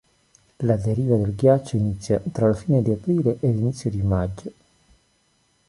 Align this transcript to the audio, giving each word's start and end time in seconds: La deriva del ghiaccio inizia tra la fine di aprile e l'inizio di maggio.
La 0.65 0.77
deriva 0.77 1.15
del 1.15 1.35
ghiaccio 1.35 1.77
inizia 1.77 2.19
tra 2.31 2.47
la 2.47 2.55
fine 2.55 2.81
di 2.81 2.89
aprile 2.89 3.37
e 3.39 3.51
l'inizio 3.51 3.91
di 3.91 4.01
maggio. 4.01 4.51